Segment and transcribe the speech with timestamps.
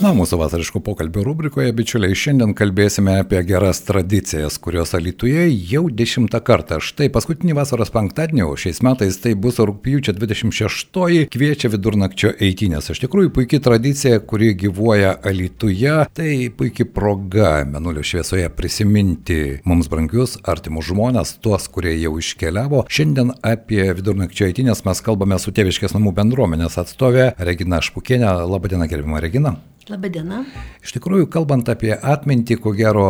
[0.00, 6.38] Na, mūsų vasariškų pokalbių rubrikoje, bičiuliai, šiandien kalbėsime apie geras tradicijas, kurios Alituje jau dešimtą
[6.40, 6.78] kartą.
[6.80, 12.88] Štai paskutinį vasaros penktadienį, o šiais metais tai bus rūpjūčio 26-oji, kviečia vidurnakčio eitynės.
[12.94, 20.38] Iš tikrųjų, puikia tradicija, kuri gyvuoja Alituje, tai puikia proga Menulio šviesoje prisiminti mums brangius,
[20.48, 22.86] artimus žmonės, tuos, kurie jau iškeliavo.
[22.88, 28.32] Šiandien apie vidurnakčio eitynės mes kalbame su tėviškės namų bendruomenės atstovė Regina Špukienė.
[28.48, 29.58] Labadiena, gerbima Regina.
[29.90, 30.44] Labadiena.
[30.84, 33.06] Iš tikrųjų, kalbant apie atmintį, ko gero,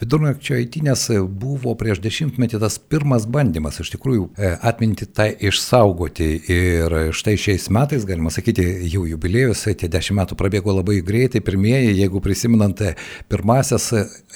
[0.00, 6.28] vidurnakčio eitinės buvo prieš dešimtmetį tas pirmas bandymas, iš tikrųjų, e, atmintį tai išsaugoti.
[6.54, 11.92] Ir štai šiais metais, galima sakyti, jau jubiliejus, tie dešimt metų prabėgo labai greitai, pirmieji,
[12.00, 12.80] jeigu prisimenant
[13.28, 13.90] pirmasias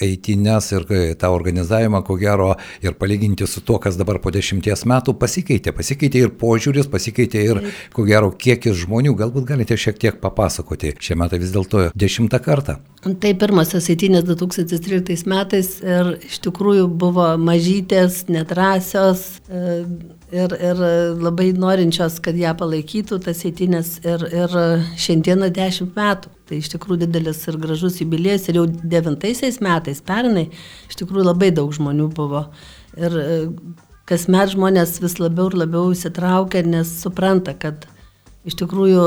[0.04, 0.86] eitinės ir
[1.18, 2.50] tą organizavimą, ko gero,
[2.84, 5.72] ir palyginti su tuo, kas dabar po dešimties metų pasikeitė.
[5.76, 7.62] Pasikeitė ir požiūris, pasikeitė ir,
[7.96, 9.16] ko gero, kiekis žmonių.
[9.18, 10.94] Galbūt galite šiek tiek papasakoti.
[11.02, 12.78] Šie metai vis dėlto dešimtą kartą.
[12.98, 19.84] Tai pirmasis eitynės 2013 metais ir iš tikrųjų buvo mažytės, nedrasios e,
[20.34, 20.82] ir, ir
[21.22, 24.56] labai norinčios, kad ją palaikytų tas eitynės ir, ir
[24.98, 26.34] šiandieną dešimt metų.
[26.48, 30.48] Tai iš tikrųjų didelis ir gražus jubilėjas ir jau devintaisiais metais, pernai,
[30.88, 32.46] iš tikrųjų labai daug žmonių buvo.
[32.98, 33.36] Ir e,
[34.08, 37.86] kasmet žmonės vis labiau ir labiau įsitraukia, nes supranta, kad
[38.48, 39.04] iš tikrųjų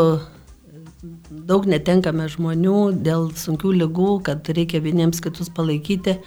[1.31, 6.17] daug netenkame žmonių dėl sunkių lygų, kad reikia vieniems kitus palaikyti,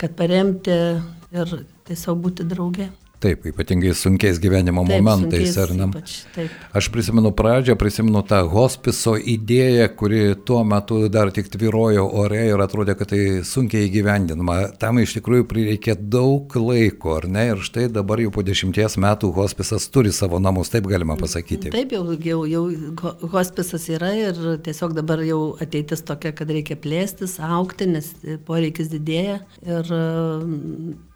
[0.00, 0.76] kad paremti
[1.34, 1.54] ir
[1.88, 2.88] tiesiog būti drauge.
[3.22, 5.86] Taip, ypatingai sunkiais gyvenimo Taip, momentais, sunkiais ar ne?
[5.92, 6.54] ypač, taip.
[6.74, 12.62] Aš prisimenu pradžią, prisimenu tą hospiso idėją, kuri tuo metu dar tik tvirojo ore ir
[12.64, 14.56] atrodė, kad tai sunkiai įgyvendinama.
[14.82, 17.44] Tam iš tikrųjų prireikė daug laiko, ar ne?
[17.52, 21.70] Ir štai dabar jau po dešimties metų hospisas turi savo namus, taip galima pasakyti.
[21.74, 22.64] Taip, jau, jau, jau
[23.04, 28.10] ho- hospisas yra ir tiesiog dabar jau ateitis tokia, kad reikia plėstis, aukti, nes
[28.48, 29.94] poreikis didėja ir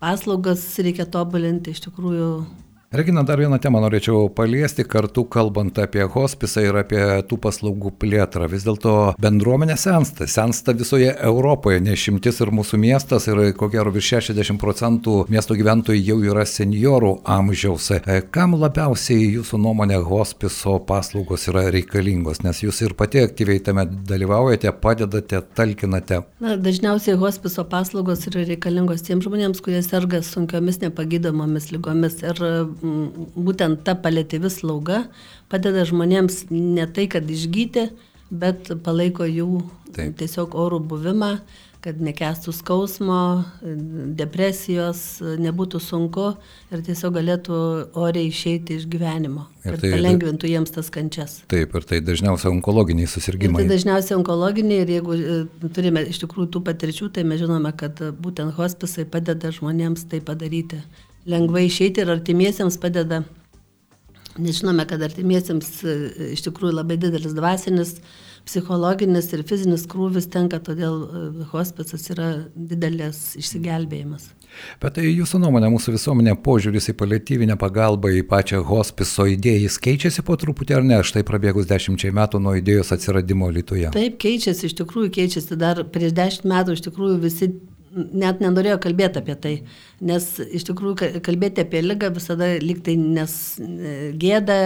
[0.07, 2.31] paslaugas reikia tobulinti iš tikrųjų.
[2.93, 8.47] Regina, dar vieną temą norėčiau paliesti, kartu kalbant apie hospisą ir apie tų paslaugų plėtrą.
[8.47, 13.91] Vis dėlto bendruomenė sensta, sensta visoje Europoje, ne šimtis ir mūsų miestas, ir ko gero
[13.91, 17.89] virš 60 procentų miesto gyventojų jau yra seniorų amžiaus.
[17.97, 23.89] E, Kam labiausiai jūsų nuomonė hospiso paslaugos yra reikalingos, nes jūs ir pati aktyviai tame
[24.07, 26.23] dalyvaujate, padedate, talkinate.
[26.39, 32.23] Na, dažniausiai hospiso paslaugos yra reikalingos tiems žmonėms, kurie serga sunkiomis nepagydomomis lygomis.
[32.23, 32.47] Ir
[32.83, 35.05] būtent ta palėtyvi slauga
[35.53, 37.91] padeda žmonėms ne tai, kad išgyti,
[38.31, 39.63] bet palaiko jų
[39.95, 40.17] Taip.
[40.19, 41.37] tiesiog orų buvimą,
[41.87, 43.19] kad nekestų skausmo,
[44.19, 46.25] depresijos, nebūtų sunku
[46.75, 47.59] ir tiesiog galėtų
[47.95, 49.47] oriai išeiti iš gyvenimo.
[49.67, 51.43] Ir Ir tai- palengvintų jiems tas kančias.
[51.47, 53.63] Taip, ir tai dažniausiai onkologiniai Ir susirgymai.
[53.63, 57.95] tai dažniausiai onkologiniai ir jeigu e, turime iš tikrųjų tų patirčių, tai mes žinome, kad
[58.21, 60.83] būtent hospisai padeda žmonėms tai padaryti.
[61.27, 63.25] Lengvai išeiti ir artimiesiems padeda.
[64.39, 65.97] Nes žinome, kad artimiesiems e,
[66.35, 67.95] iš tikrųjų labai didelis dvasinis,
[68.47, 74.29] psichologinis ir fizinis krūvis tenka, todėl e, hospisas yra didelis išsigelbėjimas.
[74.81, 79.79] Bet tai jūsų nuomonė, mūsų visuomenė požiūris į paliatyvinę pagalbą, į pačią hospiso idėją, jis
[79.87, 81.01] keičiasi po truputį ar ne?
[81.05, 83.93] Štai prabėgus dešimčiai metų nuo idėjos atsiradimo Lietuvoje.
[83.97, 85.59] Taip, keičiasi, iš tikrųjų keičiasi.
[85.61, 87.51] Dar prieš dešimt metų iš tikrųjų visi
[87.97, 89.53] net nenorėjo kalbėti apie tai,
[90.05, 94.59] nes iš tikrųjų ka- kalbėti apie lygą visada liktai nes e, gėda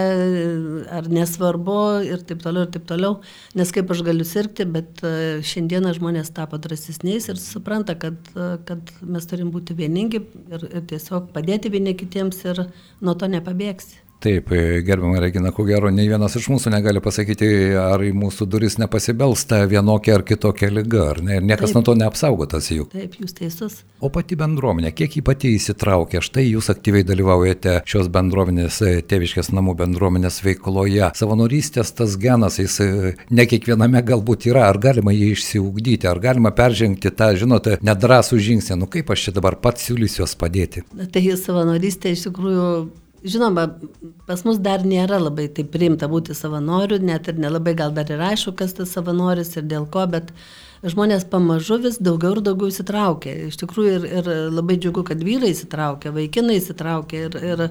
[0.99, 1.77] ar nesvarbu
[2.07, 3.17] ir taip toliau ir taip toliau,
[3.57, 5.15] nes kaip aš galiu sirgti, bet e,
[5.47, 10.87] šiandieną žmonės tapo drąsesniais ir supranta, kad, e, kad mes turim būti vieningi ir, ir
[10.91, 12.65] tiesiog padėti vieni kitiems ir
[13.01, 14.10] nuo to nepabėgsi.
[14.21, 14.51] Taip,
[14.85, 17.47] gerbiamą Regina, ko gero, nei vienas iš mūsų negali pasakyti,
[17.81, 21.39] ar į mūsų duris nepasibelsta vienokia ar kitokia lyga, ar ne?
[21.39, 21.79] Ir niekas Taip.
[21.79, 22.91] nuo to neapsaugotas juk.
[22.93, 23.79] Taip, jūs teisus.
[23.97, 29.49] O pati bendruomenė, kiek jį pati įsitraukia, štai jūs aktyviai dalyvaujate šios bendruomenės, e, tėviškės
[29.57, 31.09] namų bendruomenės veikloje.
[31.17, 36.53] Savanorystės tas genas, jis e, ne kiekviename galbūt yra, ar galima jį išsiugdyti, ar galima
[36.53, 40.85] peržengti tą, žinote, nedrasų žingsnį, nu kaip aš čia dabar pats siūlysiuos padėti.
[40.93, 42.67] Na, Tai savanorystė iš tikrųjų,
[43.23, 43.67] žinoma,
[44.27, 48.21] pas mus dar nėra labai taip priimta būti savanoriu, net ir nelabai gal dar ir
[48.31, 50.31] aišku, kas tas savanoris ir dėl ko, bet
[50.83, 53.35] žmonės pamažu vis daugiau ir daugiau įsitraukia.
[53.49, 57.65] Iš tikrųjų ir, ir labai džiugu, kad vyrai įsitraukia, vaikinai įsitraukia ir, ir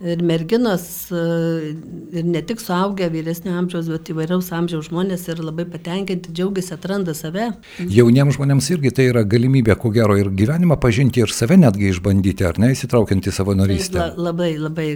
[0.00, 1.76] ir merginos, e,
[2.16, 7.14] ir ne tik suaugę vyresnio amžiaus, bet įvairiaus amžiaus žmonės ir labai patenkinti, džiaugiasi, atranda
[7.16, 7.50] save.
[7.92, 12.46] Jauniems žmonėms irgi tai yra galimybė, ko gero, ir gyvenimą pažinti, ir save netgi išbandyti,
[12.48, 14.00] ar ne, įsitraukiant į savanorystę.
[14.00, 14.88] La, labai, labai.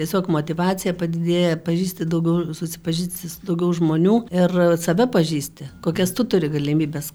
[0.00, 6.48] Tiesiog motivacija padidėja, pažįsti daugiau, susipažįsti su daugiau žmonių ir save pažįsti, kokias tu turi
[6.50, 7.12] galimybės,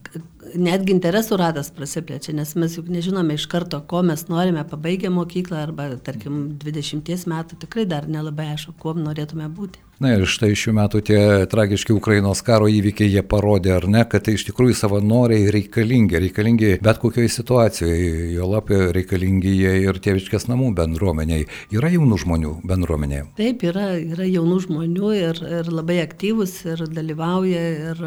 [0.58, 5.64] netgi interesų ratas prasiplečia, nes mes juk nežinome iš karto, ko mes norime pabaigę mokyklą
[5.68, 9.82] arba, tarkim, 20 metų tikrai dar nelabai aišku, kuo norėtume būti.
[10.04, 14.26] Na ir štai šių metų tie tragiški Ukrainos karo įvykiai jie parodė, ar ne, kad
[14.28, 20.50] tai iš tikrųjų savanoriai reikalingi, reikalingi bet kokioje situacijoje, jo lapė reikalingi jie ir tėviškės
[20.52, 21.48] namų bendruomeniai.
[21.72, 23.30] Yra jaunų žmonių bendruomenėje.
[23.40, 27.64] Taip, yra, yra jaunų žmonių ir, ir labai aktyvus ir dalyvauja
[27.94, 28.04] ir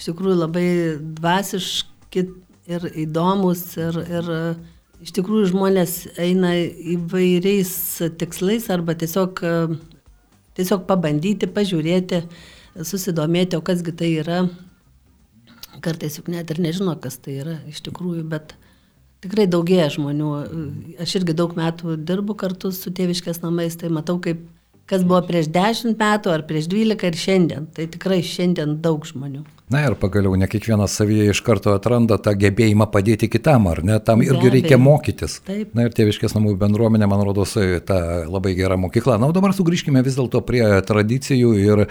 [0.00, 0.66] iš tikrųjų labai
[1.20, 2.26] dvasiški
[2.70, 4.34] ir įdomus ir, ir
[5.04, 6.56] iš tikrųjų žmonės eina
[6.96, 7.72] įvairiais
[8.20, 9.44] tikslais arba tiesiog
[10.60, 12.24] tiesiog pabandyti, pažiūrėti,
[12.86, 14.42] susidomėti, o kasgi tai yra.
[15.80, 18.54] Kartais juk net ir nežino, kas tai yra iš tikrųjų, bet
[19.24, 20.32] tikrai daugėja žmonių.
[21.00, 24.42] Aš irgi daug metų dirbu kartu su tėviškės namais, tai matau, kaip
[24.90, 27.70] kas buvo prieš 10 metų ar prieš 12 ir šiandien.
[27.76, 29.46] Tai tikrai šiandien daug žmonių.
[29.70, 34.00] Na ir pagaliau ne kiekvienas savyje iš karto atranda tą gebėjimą padėti kitam, ar ne?
[34.02, 35.36] Tam irgi Be reikia mokytis.
[35.46, 35.68] Taip.
[35.78, 37.52] Na ir tėviškės namų bendruomenė, man rodos,
[37.86, 39.20] ta labai gera mokykla.
[39.22, 41.86] Na, o dabar sugrįžkime vis dėlto prie tradicijų ir e,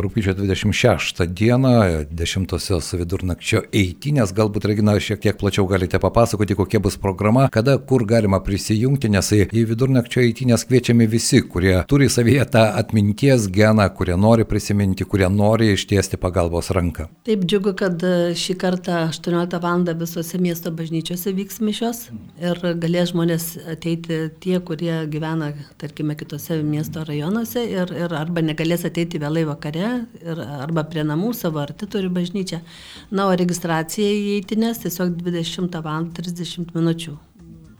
[0.00, 1.74] rūpyčio 26 dieną,
[2.08, 8.06] 10-osios vidurnakčio eitinės, galbūt Regina šiek tiek plačiau galite papasakoti, kokia bus programa, kada, kur
[8.08, 14.16] galima prisijungti, nes į vidurnakčio eitinės kviečiami visi, kurie turi savyje tą atminties geną, kurie
[14.16, 17.08] nori prisiminti, kurie nori ištiesti pagalbos ranką ranką.
[17.26, 19.84] Taip džiugu, kad e, šį kartą 18 val.
[19.98, 22.00] visose miesto bažnyčiose vyks mišios
[22.40, 28.86] ir galės žmonės ateiti tie, kurie gyvena, tarkime, kitose miesto rajonuose ir, ir arba negalės
[28.88, 29.90] ateiti vėlai vakare,
[30.22, 32.62] ir, arba prie namų savo arti turi bažnyčią.
[33.10, 36.08] Na, o registracija į eitinės tiesiog 20 val.
[36.18, 37.16] 30 minučių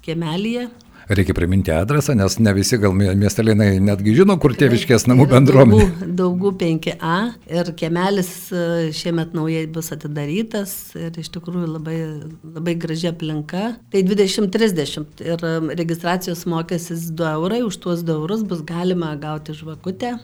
[0.05, 0.69] kiemelėje
[1.09, 6.09] Reikia priminti adresą, nes ne visi gal miestelėnai netgi žino, kur tėviškės namų bendruomenė.
[6.19, 7.15] Daugų 5A
[7.49, 11.99] ir kiemelis e, šiemet naujai bus atidarytas ir iš tikrųjų labai,
[12.45, 13.71] labai graži aplinka.
[13.89, 15.47] Tai 2030 ir
[15.81, 20.19] registracijos mokestis 2 eurai, už tuos 2 eurus bus galima gauti žvakutę.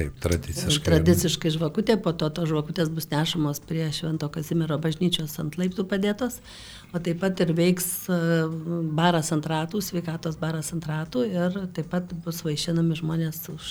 [0.00, 0.84] Taip, tradiciškai.
[0.86, 6.38] Tradiciškai žvakutė, po to tos žvakutės bus nešamos prie Švento Kazimiero bažnyčios ant laiptų padėtos,
[6.94, 8.20] o taip pat ir veiks e,
[8.96, 13.68] baras ant ratų, sveikatos baras ant ratų ir taip pat bus vaišinami žmonės už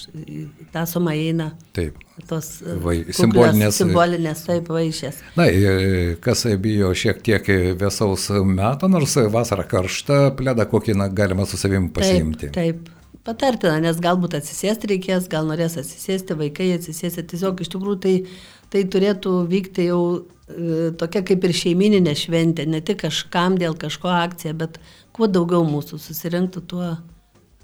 [0.75, 1.49] tą sumą eina.
[1.77, 1.97] Taip.
[2.29, 3.81] Tos e, Vai, simbolinės.
[3.81, 5.23] Simbolinės, taip, vaišės.
[5.39, 5.49] Na,
[6.21, 11.89] kas bijo šiek tiek vėsaus meto, nors vasara karšta, plėda kokį na, galima su savim
[11.95, 12.53] pasiimti.
[12.53, 12.95] Taip, taip
[13.27, 17.25] patartina, nes galbūt atsisėsti reikės, gal norės atsisėsti, vaikai atsisėsti.
[17.33, 18.15] Tiesiog iš tikrųjų tai,
[18.73, 24.11] tai turėtų vykti jau e, tokia kaip ir šeimininė šventė, ne tik kažkam dėl kažko
[24.21, 24.79] akcija, bet
[25.15, 26.93] kuo daugiau mūsų susirinktų, tuo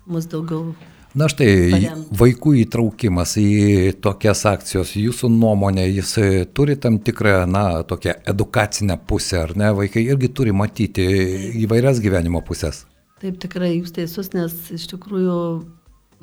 [0.05, 0.75] mus daugiau.
[1.15, 2.17] Na štai, paremtų.
[2.19, 6.11] vaikų įtraukimas į tokias akcijos, jūsų nuomonė, jis
[6.51, 9.71] turi tam tikrą, na, tokią edukacinę pusę, ar ne?
[9.77, 11.07] Vaikai irgi turi matyti
[11.63, 12.83] įvairias gyvenimo pusės.
[13.23, 15.35] Taip tikrai jūs teisus, nes iš tikrųjų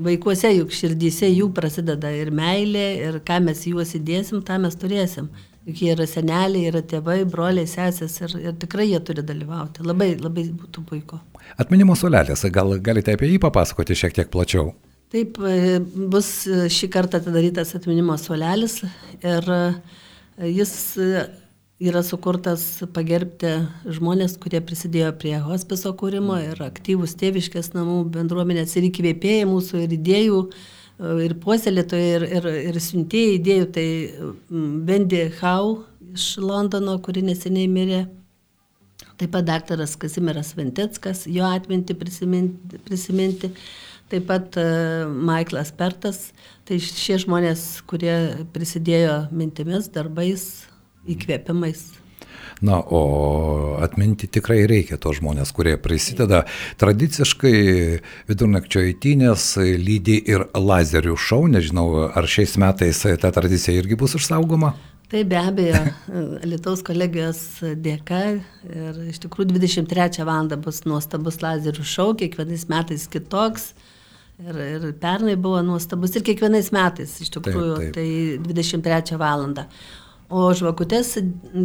[0.04, 5.30] vaikuose juk širdyse jų prasideda ir meilė, ir ką mes juos įdėsim, tą mes turėsim.
[5.64, 9.86] Juk jie yra seneliai, yra tėvai, broliai, sesės ir, ir tikrai jie turi dalyvauti.
[9.88, 11.20] Labai, labai būtų puiku.
[11.56, 14.74] Atminimo solelės, gal galite apie jį papasakoti šiek tiek plačiau?
[15.12, 15.78] Taip, e,
[16.12, 16.32] bus
[16.76, 18.82] šį kartą atidarytas atminimo solelis
[19.22, 19.62] ir e,
[20.50, 20.76] jis
[21.82, 22.62] yra sukurtas
[22.94, 23.50] pagerbti
[23.90, 29.96] žmonės, kurie prisidėjo prie hospiso kūrimo ir aktyvus tėviškės namų bendruomenės ir įkvėpėjai mūsų ir
[29.98, 30.40] idėjų,
[31.26, 33.68] ir puoselėtojai, ir, ir, ir siuntėjai idėjų.
[33.74, 33.86] Tai
[34.88, 38.02] Bendy Hau iš Londono, kuri neseniai mirė.
[39.18, 42.78] Taip pat daktaras Kazimiras Venteckas, jo atminti prisiminti.
[42.86, 43.52] prisiminti.
[44.12, 46.18] Taip pat uh, Michaelas Pertas,
[46.68, 50.66] tai šie žmonės, kurie prisidėjo mintimis, darbais,
[51.08, 51.88] įkvėpimais.
[52.62, 56.44] Na, o atminti tikrai reikia tos žmonės, kurie prisideda.
[56.78, 57.56] Tradiciškai
[58.30, 61.48] vidurnakčio įtynės lydi ir lazerių šau.
[61.50, 64.76] Nežinau, ar šiais metais ta tradicija irgi bus išsaugoma?
[65.12, 65.80] Tai be abejo,
[66.48, 68.20] Lietuvos kolegijos dėka
[68.64, 70.48] ir iš tikrųjų 23 val.
[70.62, 73.72] bus nuostabus lazerių šau, kiekvienais metais kitoks.
[74.42, 78.46] Ir, ir pernai buvo nuostabus ir kiekvienais metais, iš tikrųjų, taip, taip.
[78.46, 79.44] tai 23 val.
[80.32, 81.18] O žvakutės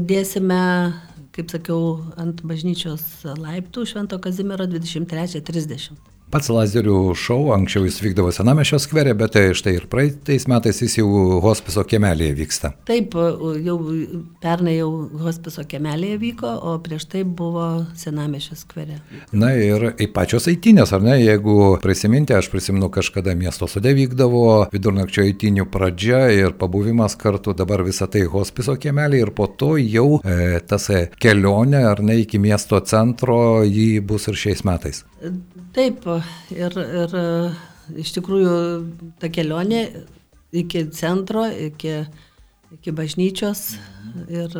[0.10, 0.60] dėsime,
[1.32, 3.06] kaip sakiau, ant bažnyčios
[3.40, 6.17] laiptų Švento Kazimiero 23.30.
[6.28, 10.98] Pats lazerių šou anksčiau jis vykdavo Senamešio skverė, bet tai štai ir praeitais metais jis
[11.00, 11.08] jau
[11.40, 12.72] hospiso kiemelėje vyksta.
[12.90, 13.16] Taip,
[13.64, 13.76] jau
[14.44, 14.90] pernai jau
[15.24, 19.00] hospiso kiemelėje vyko, o prieš tai buvo Senamešio skverė.
[19.32, 24.68] Na ir į pačios eitinės, ar ne, jeigu prisiminti, aš prisimenu kažkada miesto sode vykdavo
[24.76, 30.20] vidurnakčio eitinių pradžia ir pabuvimas kartu, dabar visą tai hospiso kiemelė ir po to jau
[30.28, 30.92] e, tas
[31.24, 35.06] kelionė, ar ne, iki miesto centro, jį bus ir šiais metais.
[35.78, 36.04] Taip,
[36.54, 37.18] ir, ir
[37.96, 38.54] iš tikrųjų
[39.22, 39.82] ta kelionė
[40.56, 42.02] iki centro, iki,
[42.76, 43.74] iki bažnyčios
[44.28, 44.56] ir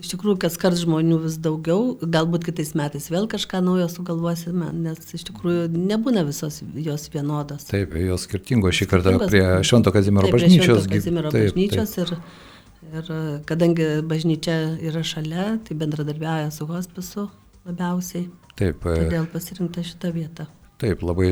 [0.00, 5.12] iš tikrųjų kas kart žmonių vis daugiau, galbūt kitais metais vėl kažką naujo sugalvosime, nes
[5.16, 7.66] iš tikrųjų nebūna visos jos vienodos.
[7.68, 10.86] Taip, jos skirtingos šį kartą prie Švento Kazimiero taip, bažnyčios.
[10.86, 12.14] Švento Kazimiero taip, bažnyčios taip.
[12.14, 13.12] Ir, ir
[13.48, 14.56] kadangi bažnyčia
[14.88, 17.28] yra šalia, tai bendradarbiauja su hospisu
[17.68, 18.28] labiausiai.
[18.58, 18.86] Taip.
[18.86, 20.48] E, Todėl pasirinkta šitą vietą.
[20.80, 21.30] Taip, labai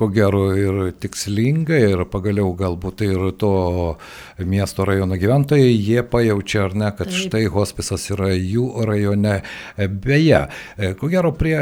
[0.00, 3.50] ko gero ir tikslinga ir pagaliau galbūt ir to
[4.48, 7.18] miesto rajono gyventojai, jie pajaučia ar ne, kad Taip.
[7.26, 9.34] štai hospisas yra jų rajone.
[9.76, 11.58] Beje, e, ko gero prie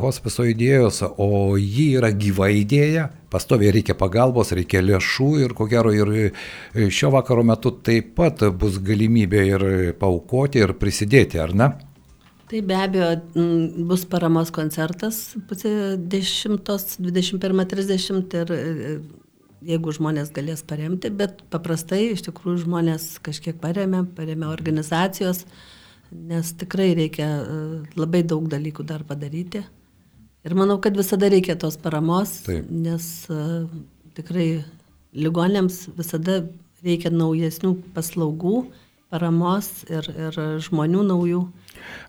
[0.00, 5.92] hospiso idėjos, o ji yra gyva idėja, pastoviai reikia pagalbos, reikia lėšų ir ko gero
[5.92, 6.32] ir
[6.72, 9.70] šio vakaro metu taip pat bus galimybė ir
[10.00, 11.74] paukoti ir prisidėti, ar ne?
[12.52, 13.16] Tai be abejo
[13.88, 18.52] bus paramos koncertas 10-21-30 ir
[19.64, 25.46] jeigu žmonės galės paremti, bet paprastai iš tikrųjų žmonės kažkiek paremė, paremė organizacijos,
[26.12, 27.44] nes tikrai reikia e,
[27.96, 29.64] labai daug dalykų dar padaryti.
[30.44, 32.68] Ir manau, kad visada reikia tos paramos, Taip.
[32.68, 33.64] nes uh,
[34.12, 34.60] tikrai
[35.16, 36.44] ligonėms visada
[36.84, 38.66] reikia naujesnių paslaugų,
[39.12, 40.32] paramos ir, ir
[40.66, 41.42] žmonių naujų.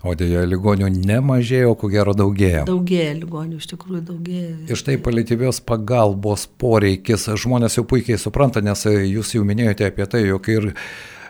[0.04, 2.66] O dėja, ligonių nemažėjo, ko gero daugėja.
[2.70, 4.52] Daugėja ligonių, iš tikrųjų daugėja.
[4.68, 10.26] Ir štai paliatyvios pagalbos poreikis žmonės jau puikiai supranta, nes jūs jau minėjote apie tai,
[10.28, 10.72] jog ir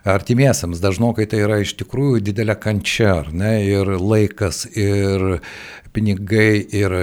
[0.03, 5.39] artimiesiams dažnokai tai yra iš tikrųjų didelė kančia, ar ne, ir laikas, ir
[5.93, 6.95] pinigai, ir,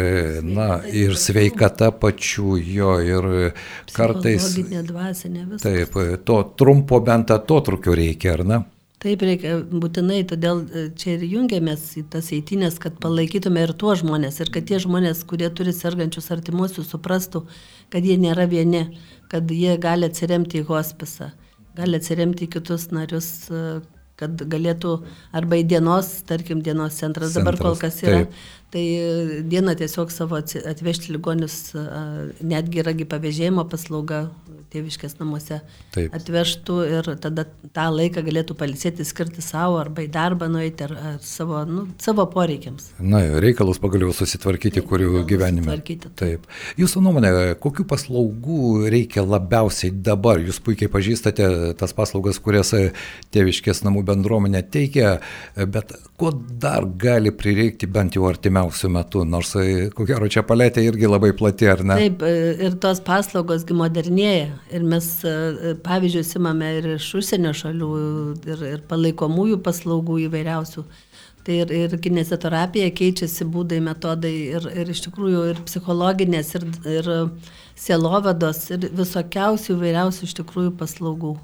[0.44, 3.30] na, ir sveikata pačių jo, ir
[3.94, 4.52] kartais...
[4.90, 8.61] Dvasinė, taip, to trumpo bent atotrukio reikia, ar ne?
[9.00, 14.02] Taip reikia būtinai, todėl e, čia ir jungiamės į tas eitinės, kad palaikytume ir tuos
[14.02, 17.47] žmonės, ir kad tie žmonės, kurie turi sergančius artimuosius, suprastų,
[17.92, 18.90] kad jie nėra vieni,
[19.33, 21.30] kad jie gali atsiremti į hospisą,
[21.80, 23.80] gali atsiremti į kitus narius, e,
[24.21, 24.99] kad galėtų
[25.33, 28.26] arba į dienos, tarkim, dienos centras, centras dabar kol kas yra.
[28.26, 28.85] Taip Tai
[29.50, 31.73] dieną tiesiog savo atvežti ligonius,
[32.39, 34.29] netgi yragi pavėžėjimo paslauga
[34.71, 35.59] tėviškės namuose
[35.95, 36.12] Taip.
[36.15, 41.17] atvežtų ir tada tą laiką galėtų palisėti, skirti savo arba į darbą nueiti ar, ar
[41.27, 42.93] savo, nu, savo poreikiams.
[43.03, 45.75] Na, reikalus pagaliau susitvarkyti, Taip, kurių gyvenime.
[45.83, 46.07] Taip.
[46.21, 46.47] Taip.
[46.79, 50.43] Jūsų nuomonė, kokių paslaugų reikia labiausiai dabar?
[50.47, 51.50] Jūs puikiai pažįstate
[51.81, 52.71] tas paslaugas, kurias
[53.35, 55.17] tėviškės namų bendruomenė teikia,
[55.59, 56.31] bet ko
[56.62, 58.60] dar gali prireikti bent jau artimiausiai?
[58.61, 61.97] Artimiausių metų, nors, e, ko gero, čia palėtė irgi labai plati, ar ne?
[61.97, 64.50] Taip, e, ir tos paslaugosgi modernėja.
[64.73, 67.90] Ir mes, e, pavyzdžiui, simame ir iš užsienio šalių,
[68.47, 70.85] ir, ir palaikomųjų paslaugų įvairiausių.
[71.45, 77.12] Tai ir, ir kinesioterapija keičiasi būdai, metodai ir, ir iš tikrųjų ir psichologinės, ir, ir
[77.81, 81.38] sielovados, ir visokiausių įvairiausių iš tikrųjų paslaugų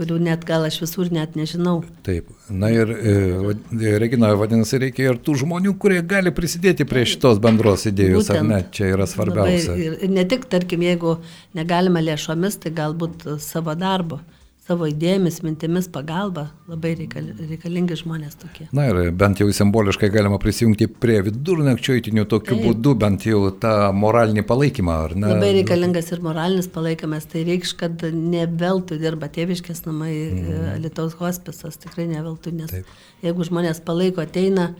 [0.00, 1.82] kurių net gal aš visur net nežinau.
[2.06, 7.40] Taip, na ir e, Regina, vadinasi, reikia ir tų žmonių, kurie gali prisidėti prie šitos
[7.42, 9.76] bendros idėjos, Būtent, ar ne, čia yra svarbiausia.
[9.76, 11.18] Labai, ir, ne tik, tarkim, jeigu
[11.58, 14.22] negalima lėšomis, tai galbūt savo darbo
[14.66, 18.66] savo idėjomis, mintimis pagalba labai reikalingi žmonės tokie.
[18.76, 22.66] Na ir bent jau simboliškai galima prisijungti prie vidurnakčio įtinių tokiu Taip.
[22.68, 25.32] būdu, bent jau tą moralinį palaikymą, ar ne?
[25.32, 30.72] Labai reikalingas ir moralinis palaikymas, tai reikš, kad ne veltui dirba tėviškės namai, mm.
[30.84, 32.96] Lietuvos hospisas, tikrai ne veltui, nes Taip.
[33.24, 34.70] jeigu žmonės palaiko, ateina,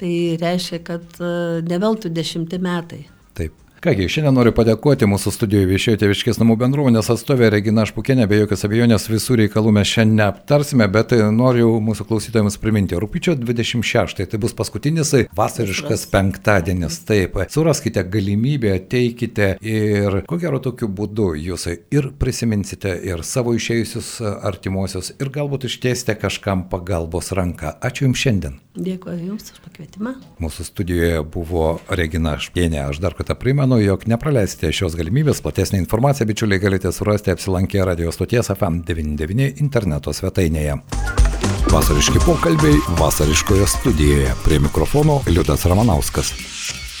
[0.00, 3.06] tai reiškia, kad e, ne veltui dešimti metai.
[3.36, 3.56] Taip.
[3.86, 8.66] Kągi, šiandien noriu padėkoti mūsų studijoje viešėjo tėviškės namų bendruomenės atstovė Regina Špukienė, be jokios
[8.66, 14.56] abejonės visų reikalų mes šiandien neaptarsime, bet noriu mūsų klausytojams priminti, rūpiučio 26, tai bus
[14.58, 16.98] paskutinis vasariškas penktadienis.
[17.06, 24.16] Taip, suraskite galimybę, ateikite ir ko gero tokiu būdu jūs ir prisiminsite ir savo išėjusius
[24.50, 27.76] artimuosius ir galbūt ištiesite kažkam pagalbos ranką.
[27.78, 28.58] Ačiū Jums šiandien.
[28.76, 30.18] Dėkuoju Jums už pakvietimą.
[30.42, 32.82] Mūsų studijoje buvo Regina Špienė.
[32.90, 35.42] Aš dar kartą primenu, jog nepraleisite šios galimybės.
[35.44, 40.78] Platesnį informaciją, bičiuliai, galite surasti apsilankę radio stoties FM99 interneto svetainėje.
[41.72, 44.34] Vasariški pokalbiai vasariškoje studijoje.
[44.44, 46.32] Prie mikrofono Liudas Ramanauskas.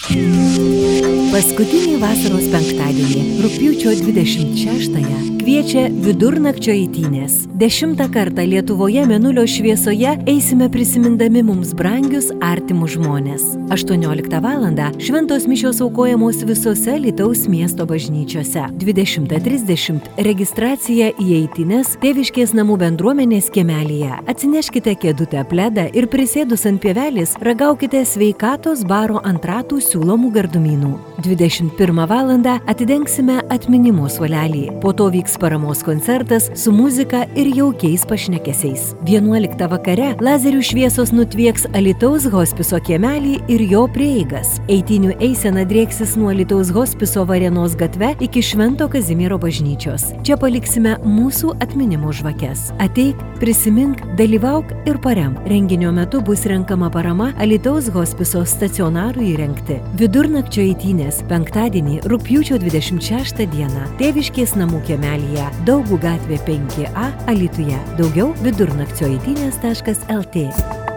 [0.06, 7.34] Paskutinį vasaros penktadienį, rūpiučio 26-ąją, kviečia vidurnakčio įtynės.
[7.54, 13.44] Dešimtą kartą Lietuvoje menulio šviesoje eisime prisimindami mums brangius artimus žmonės.
[13.70, 14.66] 18 val.
[14.98, 18.64] šventos mišios aukojamos visose Lietuvos miesto bažnyčiose.
[18.74, 24.18] 20.30 registracija į įtynės tėviškės namų bendruomenės kiemelėje.
[24.26, 30.92] Atsineškite kėdutę pledą ir prisėdus ant pievelės ragaukite sveikatos baro ant ratų siūlomų gardumynų.
[31.22, 32.34] 21 val.
[32.66, 34.80] atidengsime atminimo suolelį.
[34.82, 38.94] Po to vyks paramos koncertas su muzika ir jaukiais pašnekesiais.
[39.06, 44.56] 11 vakare lazerių šviesos nutvieks Alitaus hospiso kiemelį ir jo prieigas.
[44.72, 50.08] Eitinių eisena drieksis nuo Alitaus hospiso Varenos gatve iki Švento Kazimiero bažnyčios.
[50.26, 52.70] Čia paliksime mūsų atminimo žvakes.
[52.82, 55.36] Ateik, prisimink, dalyvauk ir parem.
[55.46, 59.80] Renginio metu bus renkama parama Alitaus hospiso stacionarui įrengti.
[60.00, 64.82] Vidurnakčio eitynės penktadienį rūpjūčio 26 dieną tėviškės namų
[65.26, 67.78] kiemelėje Daugų gatvė 5A Alituje.
[67.98, 70.95] Daugiau vidurnakčio eitynės.lt.